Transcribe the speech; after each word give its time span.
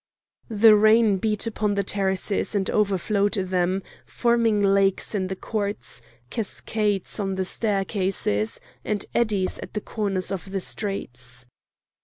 The 0.49 0.75
rain 0.75 1.19
beat 1.19 1.45
upon 1.45 1.75
the 1.75 1.83
terraces 1.83 2.55
and 2.55 2.71
overflowed 2.71 3.33
them, 3.35 3.83
forming 4.03 4.63
lakes 4.63 5.13
in 5.13 5.27
the 5.27 5.35
courts, 5.35 6.01
cascades 6.31 7.19
on 7.19 7.35
the 7.35 7.45
staircases, 7.45 8.59
and 8.83 9.05
eddies 9.13 9.59
at 9.59 9.75
the 9.75 9.81
corners 9.81 10.31
of 10.31 10.51
the 10.51 10.59
streets. 10.59 11.45